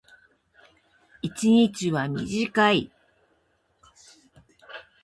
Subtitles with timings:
[1.21, 2.91] 一日は短い。